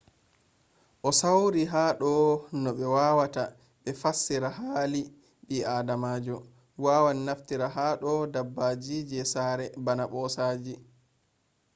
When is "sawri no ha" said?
1.19-1.83